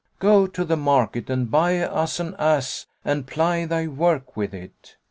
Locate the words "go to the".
0.17-0.77